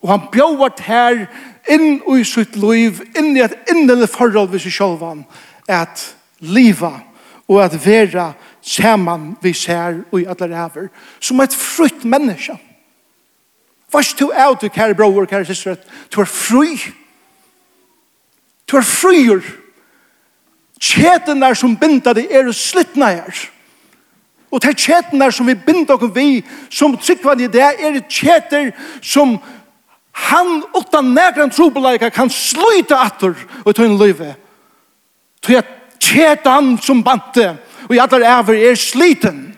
[0.03, 1.27] Og han bjóa her
[1.69, 5.25] inn i sitt liv, inn i et innelig forhold ved seg selv,
[5.69, 6.03] at
[6.41, 6.93] liva
[7.49, 10.89] og at vera saman vi ser og i alle ræver,
[11.21, 12.57] som et frutt menneske.
[13.93, 16.79] Først to du, kære bror, kære søster, at du er fri.
[18.71, 19.43] Du er frier.
[20.81, 23.43] Kjeten der som binder deg er slittne her.
[24.51, 28.01] Og det er kjeten der som vi binder dere vi, som tryggvann i det, er
[28.09, 29.39] kjeter som,
[30.13, 34.35] Han utan nekran trobeleika kan sluta atur og tøyn løyve.
[35.43, 35.71] Tøy at
[36.01, 37.49] tjetan som bante
[37.89, 39.49] og i allar æver er sliten.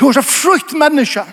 [0.00, 1.24] Du er så frukt menneska.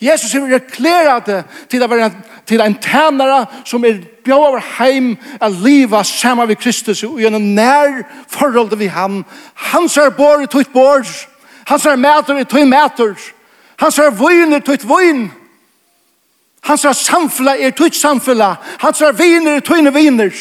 [0.00, 2.10] Jesus er reklerade til å være
[2.46, 7.48] til en tænare som er bjør over heim av livet sammen med Kristus og gjennom
[7.56, 9.24] nær forhold vi ham.
[9.72, 11.02] Hans er bor i tøyt bor.
[11.66, 13.16] Hans er mæter i tøyt mæter.
[13.80, 15.28] Hans er vøyn i tøyt vøyn.
[16.68, 18.54] Hans er samfla er tøyt samfla.
[18.82, 20.32] Hans er viner er tøyne viner.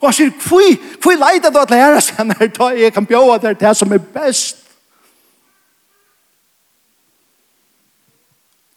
[0.00, 3.38] Og han sier, hvor, hvor leida du at lære seg når da jeg kan bjóa
[3.40, 4.60] der det som er best.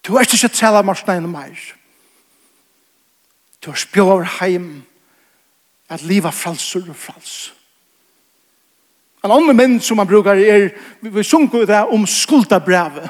[0.04, 1.60] Du er ikke tæla marsnein meir.
[3.64, 4.84] Du er spjóa over heim
[5.88, 7.52] at liva fralsur og frals.
[9.24, 10.68] En annen menn som man brukar er,
[11.00, 13.08] vi sunker det om skuldabrevet.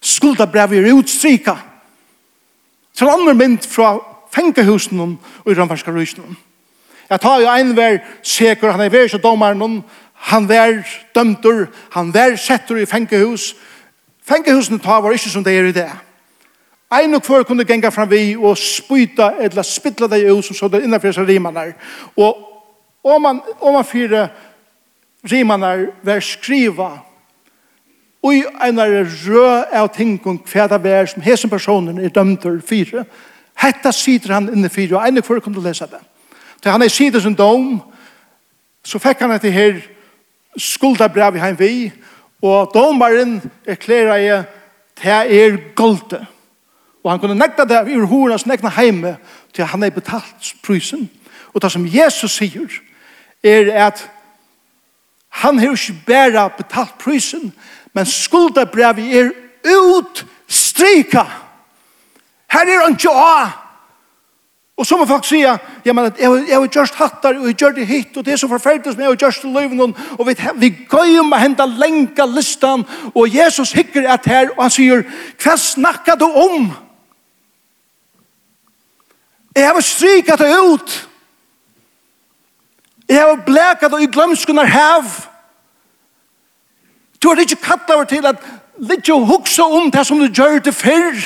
[0.00, 1.67] Skuldabrevet er utstrykket
[2.98, 3.92] Som andre mynd fra
[4.34, 6.36] fengehusen og i rømfarska rysen.
[7.10, 10.82] Jeg tar jo en vær seker, han er vær så domaren, han vær
[11.14, 13.54] dømter, han vær setter i fengehus.
[14.26, 15.88] Fengehusene tar var ikke som det er i det.
[16.90, 20.68] Ein og kvar kunne genga fram vi og spyta eller spytla deg ut som så
[20.68, 21.74] det innanfor seg rimanar.
[22.16, 22.36] Og
[23.04, 24.28] om man, om man fyre
[25.30, 26.96] rimanar vær skriva
[28.22, 32.60] og i en rød av tingene hva det er som hesen personen er dømt til
[32.66, 33.04] fire.
[33.58, 36.00] Hetta sitter han inne fire, og ene kvar kom til lese det.
[36.62, 37.78] Til han er sider som dom,
[38.84, 39.80] så fikk han etter her
[40.58, 41.74] skuldabrev i heimvi,
[42.42, 44.44] og domaren erklærer jeg
[44.98, 46.26] til er golde.
[47.04, 49.16] Og han kunne nekta det i hornas nekna heime
[49.54, 51.08] til han er betalt prysen.
[51.54, 52.80] Og det som Jesus sier
[53.42, 54.02] er at
[55.28, 57.52] han har ikke bare betalt prysen,
[57.94, 59.30] Men skuldabrevet er
[59.64, 61.24] utstrika.
[62.50, 63.56] Her er han ikke av.
[64.78, 65.56] Og så må folk si, ja,
[65.90, 68.92] men jeg, har gjort hattar, og jeg gjør det hit, og det er så forferdelig
[68.92, 72.84] som jeg har gjort det løven, og vi, vi gøy om å hente lenka listan,
[73.10, 75.02] og Jesus hikker et her, og han sier,
[75.42, 76.70] hva snakker du om?
[79.58, 81.08] Jeg har striket det ut.
[83.08, 85.10] Jeg har bleket det i glømskunar hev.
[85.10, 85.37] Jeg
[87.22, 88.42] Du har ikke kattet over til at
[88.78, 91.18] litt jo hukse om det som du gjør det før.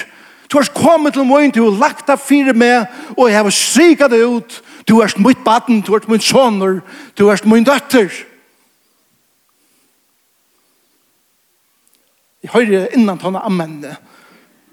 [0.53, 2.85] Du har kommet til morgen, du har lagt deg fire med,
[3.17, 4.63] og jeg har striket det ut.
[4.89, 6.81] Du er mitt baden, du er mitt soner,
[7.19, 8.13] du er mitt døtter.
[12.43, 13.97] Jeg hører innan tånne ammenne.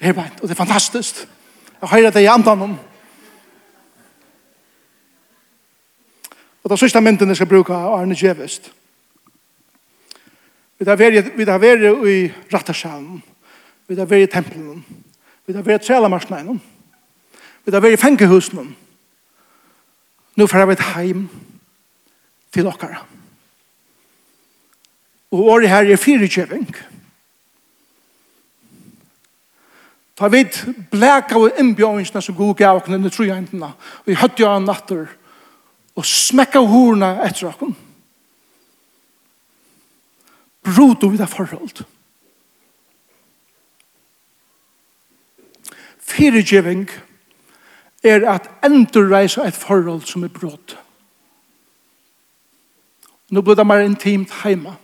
[0.01, 1.27] Her beint, og det er fantastisk.
[1.81, 2.77] Jeg hører det i andan om.
[6.63, 8.71] Og det er sørste mynden jeg skal bruke, av Arne Gjevest.
[10.79, 12.19] Vi har vært, vi har vært i
[12.53, 13.19] Rattasjalen.
[13.87, 14.83] Vi har vært i tempelen.
[15.45, 16.61] Vi har vært i Trælamarsneinen.
[17.65, 18.69] Vi har vært i fengehusen.
[20.39, 21.25] Nå får vi et heim
[22.55, 23.01] til dere.
[25.35, 26.71] Og året her er fire kjøving.
[30.15, 30.55] Ta vid
[30.91, 33.73] blæka av innbjøringsene som god gav oss i trojentene.
[34.05, 35.05] Vi høtte jo en natter
[35.95, 37.75] og smekka horna etter oss
[40.63, 41.85] brot over det forhold.
[45.99, 46.89] Fyrirgiving
[48.03, 50.77] er at endurreisa et forhold som er brot.
[53.29, 54.75] Nå blir det mer intimt heima.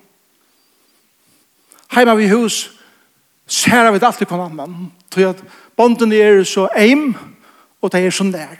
[1.95, 2.69] Heima vi hus
[3.47, 4.91] ser vi det alltid på annan.
[5.11, 5.43] Til at
[5.75, 7.15] bonden er så eim
[7.81, 8.57] og det er så nær.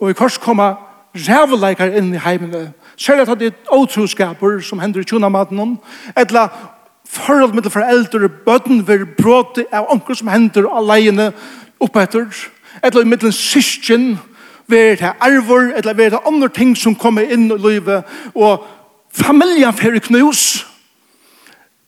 [0.00, 0.74] Og i kors koma
[1.14, 5.78] rævleikar inn i heimene Særlig at det er åtroskaper som hender i tjonamaten
[6.16, 6.48] etla
[7.12, 11.32] forhold med foreldre, bøtten vil bråte av onker som hender alene
[11.80, 12.28] oppetter,
[12.84, 14.18] etla i mellom syskjen,
[14.66, 18.64] ver det arvor, etla ver det andre ting som kommer inn i livet, og
[19.12, 20.64] familien fer knus.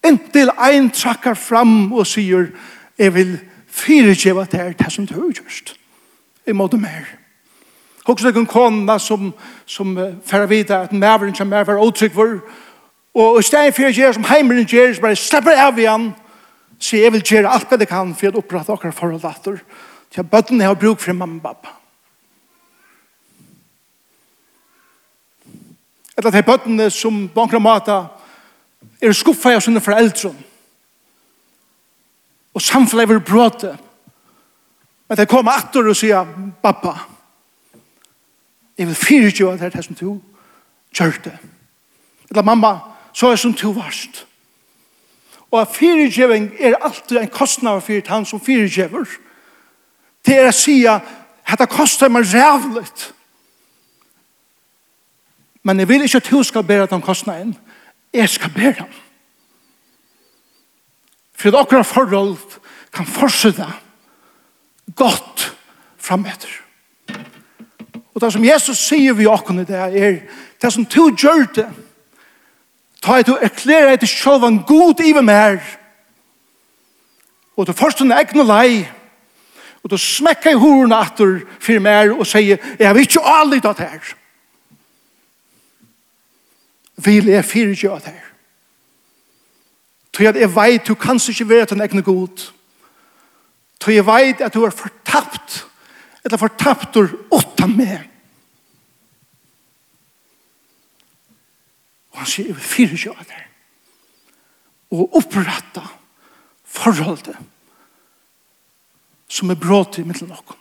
[0.05, 2.51] Inntil ein trakkar fram og sier,
[2.99, 5.77] jeg vil fyrirgjeva det her, det som du har gjørst.
[6.47, 7.24] Jeg måtte mer.
[8.05, 9.33] Hoks det en kona som,
[9.67, 12.41] som uh, færa vita at mæveren som er for åtryggvur.
[13.15, 16.11] Og i stedet for å gjøre som heimeren gjør, så bare slipper av igjen.
[16.79, 19.57] Så jeg vil gjøre alt det kan for å opprette akkurat forhold etter.
[20.11, 21.73] Så jeg bøtten jeg har bruk for mamma og pappa.
[26.19, 27.97] Eller de bøttene som på enkla måte
[29.01, 30.35] er skuffet av sine foreldre.
[32.55, 33.73] Og samfunnet er bråte.
[35.09, 36.29] Men de kommer etter og sier,
[36.63, 37.14] pappa, pappa,
[38.79, 40.21] Jeg vil fyre ikke at det er som du
[40.95, 41.39] gjør det.
[42.31, 42.79] Eller mamma,
[43.13, 44.27] så er som du varst.
[45.51, 49.05] Og at fyregjøving er alltid en kostnad for han som fyregjøver.
[50.27, 53.13] Det er å si at det koster meg rævligt.
[55.63, 57.55] Men jeg vil ikke at du skal bære den kostnaden.
[58.13, 58.91] Jeg skal bære den.
[61.35, 62.37] For at akkurat forhold
[62.93, 63.67] kan fortsette
[64.97, 65.57] godt
[65.99, 66.64] fremetter.
[68.15, 70.19] Og det som Jesus sier vi åkken i det er,
[70.63, 71.69] det som du gjør det,
[73.03, 75.59] ta et og erklære etter selv en god i hvem her,
[77.57, 78.85] og du først en egen lei,
[79.83, 83.77] og du smekker i horen etter for meg og sier, jeg har ikke allit av
[83.79, 84.15] det her.
[87.05, 88.31] Vil jeg fyrer ikke av det her.
[90.15, 92.51] Tog at jeg vet, du kan ikke være til en egen god.
[93.81, 95.67] Tog jeg vet at du er fortapt
[96.25, 97.99] eller fortaptor åtta med.
[102.13, 103.43] Og han sier, jeg vil fyre ikke av det.
[104.95, 105.83] Og opprette
[106.65, 107.37] forholdet
[109.35, 110.55] som er brått i middelen av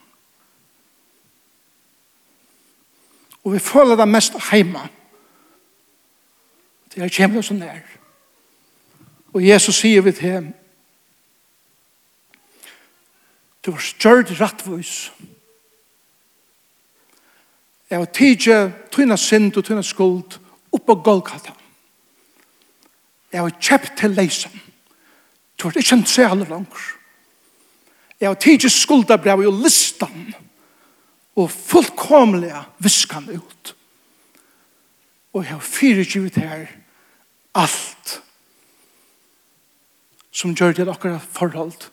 [3.43, 4.87] Og vi føler det mest hjemme.
[6.93, 7.81] Det er kjemlig så nær.
[9.33, 10.53] Og Jesus sier vi til ham,
[13.65, 15.11] du var større rettvis.
[15.19, 15.32] Du
[17.93, 18.55] Jeg har tidje,
[18.89, 20.39] tøyna synd og tøyna skuld
[20.73, 21.51] opp på Golgata.
[23.29, 24.55] Jeg har kjøpt til leisen.
[25.53, 26.87] Du har ikke en sæler langer.
[28.17, 30.33] Jeg har tidje skuldabrev og listan
[31.37, 33.75] og fullkomlega viskan ut.
[35.33, 36.65] Og jeg har fyrir givet her
[37.53, 38.21] alt
[40.33, 41.91] som gjør til akkurat forhold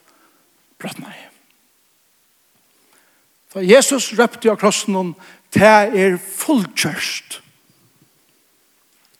[0.80, 1.29] brottnei.
[3.54, 5.14] Da Jesus røpte av krossen om,
[5.54, 7.40] det er fullkjørst.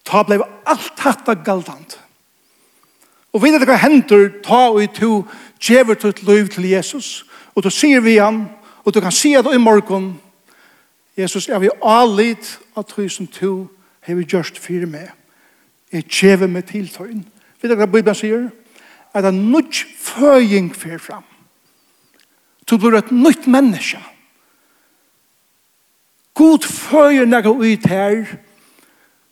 [0.06, 0.38] Da ble
[0.70, 1.98] alt hatt av galdant.
[3.34, 5.24] Og vet du hva hender, ta og to
[5.62, 7.24] djever til et liv til Jesus,
[7.54, 8.46] og du sier vi han,
[8.84, 10.14] og du kan si det i morgen,
[11.18, 13.68] Jesus, jeg vil alit av tusen to,
[14.00, 15.10] har vi gjørst fire med.
[15.92, 17.24] Jeg djever med tiltøyen.
[17.60, 18.46] Vet du hva Bibelen sier?
[19.12, 21.26] At det nødt føying fer fram.
[22.70, 23.98] Du blir et nytt menneske.
[26.34, 28.24] God føyer nega ut her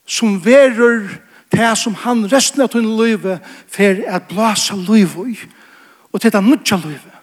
[0.07, 1.09] som verur
[1.53, 3.39] det som han resten av tunne løyve
[3.71, 5.31] for at blasa løyve
[6.13, 7.15] og til det nudja løyve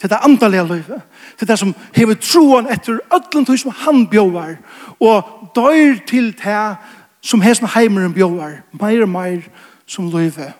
[0.00, 1.00] til det andalega løyve
[1.38, 4.56] til det som hever troen etter öllum tog som han bjóvar
[5.00, 6.76] og døyr til det
[7.24, 9.48] som hesen heimeren bjóvar meir og meir
[9.86, 10.52] som løyve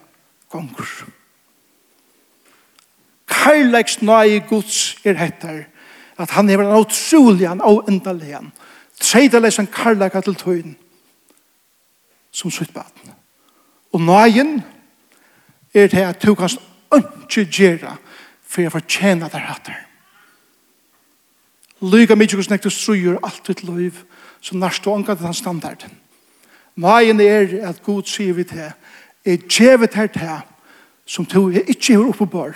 [0.50, 0.88] gonger.
[3.28, 5.64] Karlægs nøye gods er hettar
[6.18, 8.36] at han hever en utrolig, en avendelig,
[9.04, 10.76] treideleis en karlaga til tøyen
[12.34, 13.12] som sutt baden.
[13.92, 14.62] Og nøyen
[15.74, 16.50] er det at du kan
[16.96, 17.96] ikke gjøre
[18.54, 19.74] for jeg fortjener der hatter.
[21.82, 23.98] Lyga mykje hos nektu struer alt ditt liv
[24.40, 25.98] som nærst og angat den standarden.
[26.76, 28.70] Nøyen er at god sier vi til
[29.24, 30.30] er djevet her til
[31.06, 32.52] som du ikke er oppe på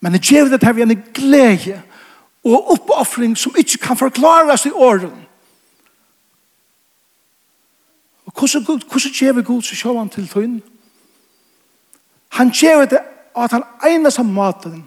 [0.00, 1.82] Men er gjevet her vi en glede
[2.44, 5.23] og oppoffring som ikke kan forklares i åren
[8.38, 10.62] hvordan, hvordan gjør vi god så sjå han til tøyen?
[12.28, 13.02] Han gjør det
[13.36, 14.84] at han egner seg maten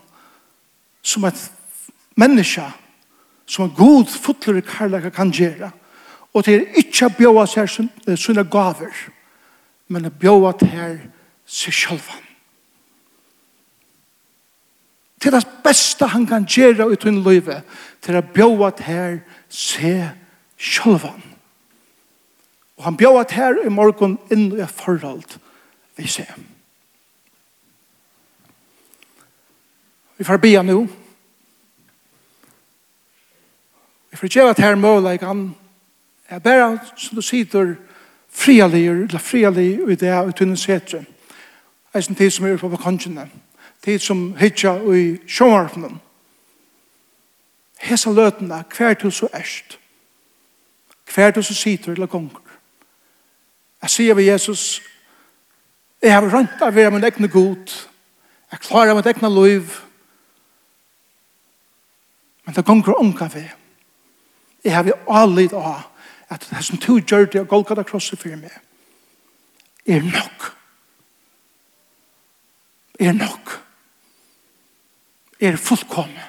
[1.04, 1.52] som et
[2.16, 2.66] menneske
[3.48, 5.72] som en god fotler i karlager kan gjøre.
[6.34, 7.70] Og til ikke å bjøve seg
[8.20, 8.92] sånne gaver
[9.88, 10.98] men å bjøve til
[11.48, 12.10] seg selv.
[15.18, 17.64] Til det beste han kan gjøre uten livet
[18.06, 20.12] til å bjøve til seg
[20.58, 21.08] selv.
[22.78, 25.40] Og han bjør at her i morgen inn i forhold
[25.98, 26.34] vi ser.
[30.18, 30.88] Vi får be nå.
[34.12, 35.54] Vi får gjøre at her måleikene
[36.30, 37.76] er bare, som du sier,
[38.30, 41.06] frialig, eller frialig i det av tunnen setre.
[41.94, 43.30] Jeg er en tid som er på bakonjene.
[43.82, 46.00] Tid som hitja i sjåmarfnen.
[47.82, 49.80] Hesa løtene, hver til så erst.
[51.14, 52.47] Hver til så sitter eller gonger
[53.82, 54.82] Jeg sier ved Jesus,
[56.02, 57.74] jeg har rønt av være min egne god,
[58.52, 59.74] jeg klarer mitt egne liv,
[62.46, 63.44] men det gonger unga vi.
[64.64, 65.90] Jeg har vi allit av
[66.30, 68.54] at det som to gjør det og Golgata krosset for meg,
[69.88, 70.48] er nok.
[73.00, 73.54] Er nok.
[75.40, 76.24] Er fullkomne.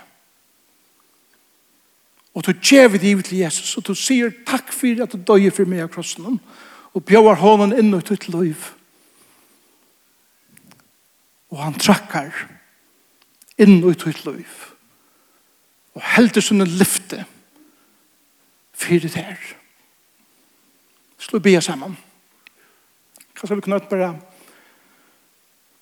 [2.34, 5.48] Og du gjør det givet til Jesus, og du sier takk for at du døg
[5.54, 6.38] for meg av krossen, og
[6.94, 8.70] og bjóar honom inn i ditt liv.
[11.52, 12.32] Og han trakkar
[13.58, 14.64] inn i ditt liv
[15.98, 17.24] og heldur sunne lyfte
[18.78, 19.38] fyrir þær.
[21.18, 21.96] Slå bia saman.
[23.34, 24.12] Kanskje vi kunne bare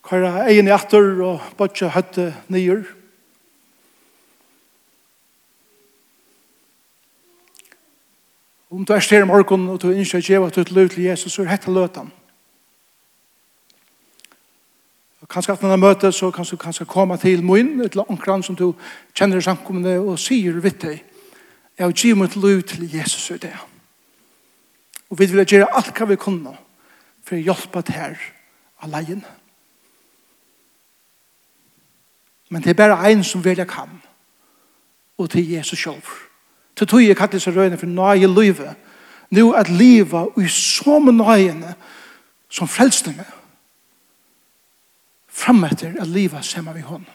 [0.06, 2.86] køyra egin i atter og botja høtte nyer.
[8.70, 10.88] Om du er styr i morgen og du ønsker å gjøre at du er løy
[10.90, 12.10] til Jesus, så er dette løtan.
[15.28, 18.74] Kanskje at når møter, så kan du kanskje komme til min, et langkran som du
[19.14, 21.02] kjenner i samkommende og sier vidt deg.
[21.78, 23.54] Jeg har givet mitt løy til Jesus i det.
[25.10, 26.54] Og vi vil gjøre alt hva vi kunne
[27.26, 28.22] for å hjelpe til her
[28.86, 29.34] alene.
[32.48, 33.90] Men det er bare en som vil jeg kan,
[35.18, 36.25] og til Jesus selv.
[36.76, 38.76] Til tog jeg kattis og røyne for nøye livet.
[39.30, 41.74] Nå at livet og i så med nøyene
[42.48, 43.24] som frelsninge.
[45.28, 47.14] Fram etter at livet sammen vi hånden.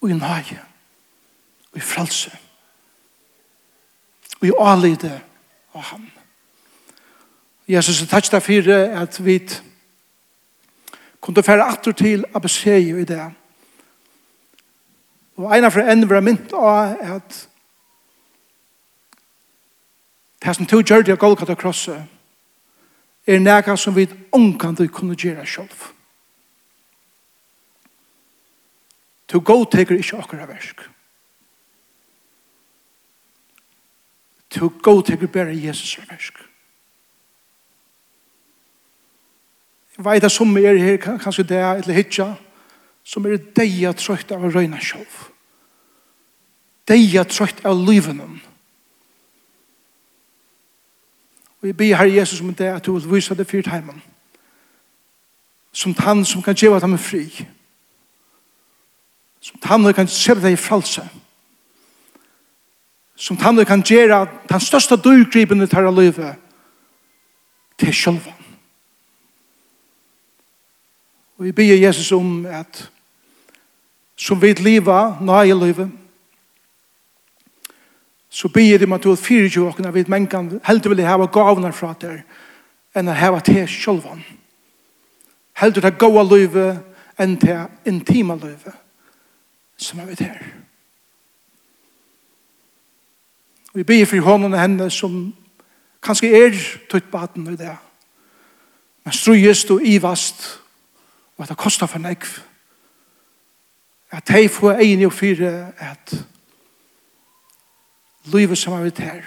[0.00, 0.60] Og i nøye.
[1.72, 2.30] Og i frelse.
[4.40, 5.20] Og i alide
[5.74, 6.06] av ham.
[7.68, 9.40] Jesus er takk for at vi
[11.20, 13.24] kunne fære atter til å Abbeseio i det.
[15.36, 17.48] Og en av for en var mynt av at
[20.46, 22.06] Det som tog gjør det av Golgata krosset
[23.26, 25.88] er nega som vi omkant vi kunne gjøre selv.
[29.26, 30.86] Du godteker ikke akkurat versk.
[34.54, 36.38] Du godteker bare Jesus versk.
[39.98, 42.34] Jeg vet at som er her, kanskje det er eller hitja,
[43.02, 45.24] som er deia trøyt av å røyna sjolv.
[46.86, 48.38] Deia trøyt av livenom.
[48.38, 48.55] Deia
[51.66, 54.02] Vi ber Herre Jesus om det at du vil vise det fyrt heimen.
[55.72, 57.46] Som han som kan gjøre dem fri.
[59.40, 61.02] Som han kan gjøre deg i fralse.
[63.16, 66.36] Som han kan gjøre den største dyrgripen i tæra livet
[67.78, 68.32] til sjølva.
[71.38, 72.90] Og vi ber Jesus om at
[74.16, 75.90] som vi lever, nøye livet,
[78.36, 82.18] så ber de Matteus 24 åkna vid mänkan heldur vill hava gavnar fra der
[82.92, 84.20] enn å hava te sjolvan.
[85.56, 86.66] Heldur det gåa løyve
[87.16, 88.74] enn til intima løyve
[89.80, 90.44] som er vidt her.
[93.72, 95.32] Vi ber for hånden og henne som
[96.04, 96.60] kanskje er
[96.92, 97.72] tøyt baden i det.
[99.04, 100.60] Men strøyest og ivast
[101.38, 102.40] og at det kostar for nekv.
[104.12, 106.18] At de får egen og fire at
[108.32, 109.22] livet som er vidt her.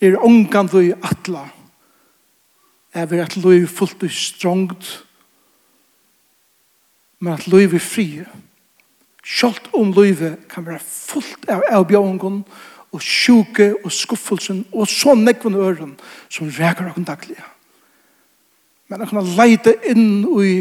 [0.00, 1.48] Er ångan du i atla.
[2.94, 5.04] Er vi at liv fullt og strongt.
[7.18, 8.08] Men at liv er fri.
[9.24, 12.44] Sjalt om livet kan være fullt av avbjøringen
[12.94, 15.96] og sjuke og skuffelsen og så nekven øren
[16.32, 17.44] som reker av daglige.
[18.88, 20.52] Men jeg kan leite inn i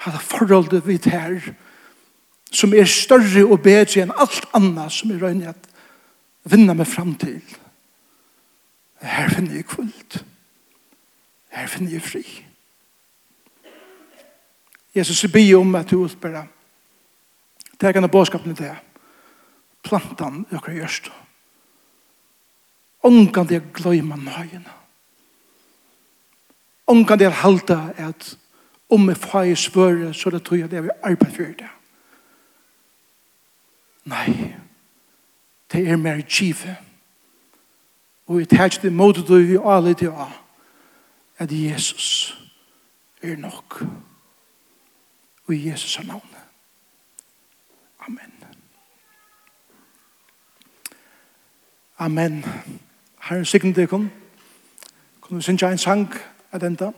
[0.00, 1.36] hva forholdet vidt her
[2.54, 5.68] som er større og bedre enn alt annet som er røyne at
[6.50, 7.42] vinna meg fram til.
[9.02, 10.20] Her finner jeg kvult.
[11.54, 12.24] Her finner jeg fri.
[14.94, 16.46] Jesus, jeg blir om at du utbærer.
[17.74, 18.70] Det er gjennom bådskapen til.
[19.84, 21.10] Plantan i akkurat gjørst.
[23.04, 24.78] Ongan det gløyma nøyene.
[26.86, 28.36] Ongan det halta at
[28.88, 31.73] om jeg får i svøre så det tror jeg det er vi arbeid for det.
[34.04, 34.54] Nei,
[35.72, 36.76] det er mer kjive.
[38.26, 40.28] Og jeg tar det måte du vi alle til å
[41.38, 42.38] at Jesus
[43.22, 43.82] er nok.
[45.46, 46.44] Og i Jesus er navnet.
[48.06, 48.32] Amen.
[51.98, 52.44] Amen.
[53.20, 54.12] Herren sikken til kun.
[55.20, 56.14] Kunne vi synge en sang
[56.52, 56.92] av denne?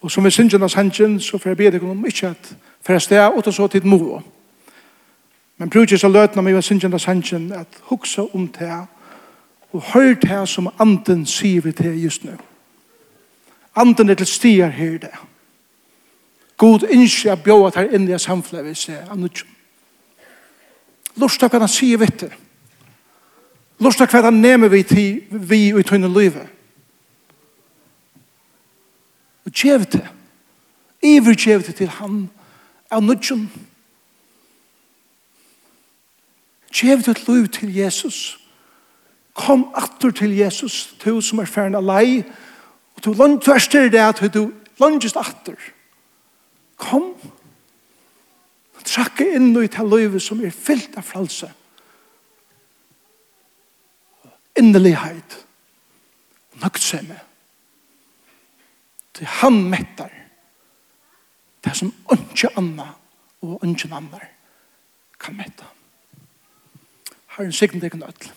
[0.00, 2.92] Og som vi synger av sangen, så får jeg be deg om ikke at for
[2.92, 4.22] jeg steg, og så tid må.
[5.62, 8.80] Men brukar så løtna meg og synsjenda sannsjen at huksa om det
[9.72, 12.32] og hør det som anden sier vi til just nu.
[13.76, 15.12] Anden er til stier her det.
[16.56, 19.54] God innskje at bjóa tar inn i samfunnet vi ser av nudjum.
[21.14, 22.34] Lorsta hva han sier vitt det.
[23.78, 26.48] Lorsta hva han nemer vi til vi og i tøyne livet.
[29.46, 30.08] Og djev det.
[31.02, 32.30] Iver djev det til han
[32.90, 33.46] av nudjum.
[36.72, 38.38] Gjev ditt liv til Jesus.
[39.34, 42.24] Kom atter til Jesus, du som er ferdig lei,
[42.96, 45.56] og du langt til det at du langest atter.
[46.76, 47.12] Kom.
[48.84, 51.48] Trakke inn i til livet som er fyllt av fralse.
[54.58, 55.38] Innelighet.
[56.60, 57.20] Nøgtsemme.
[59.14, 60.10] Til han mettar.
[61.64, 62.88] Det som ønske anna
[63.42, 64.26] og ønske annar
[65.22, 65.68] kan metta.
[67.36, 68.32] Herren signe deg kun ødel.